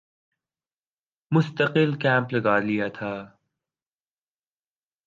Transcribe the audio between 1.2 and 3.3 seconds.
مستقل کیمپ لگا لیا تھا